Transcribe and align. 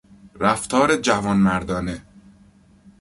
رفتار 0.39 0.97
جوانمردانه 0.97 2.01